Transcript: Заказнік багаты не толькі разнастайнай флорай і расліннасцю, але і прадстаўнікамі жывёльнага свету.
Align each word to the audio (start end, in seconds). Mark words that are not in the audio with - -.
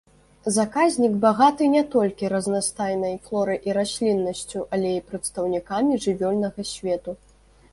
Заказнік 0.53 1.17
багаты 1.25 1.67
не 1.73 1.83
толькі 1.95 2.31
разнастайнай 2.33 3.13
флорай 3.27 3.59
і 3.69 3.75
расліннасцю, 3.79 4.59
але 4.79 4.89
і 4.95 5.05
прадстаўнікамі 5.13 6.01
жывёльнага 6.07 6.61
свету. 6.73 7.11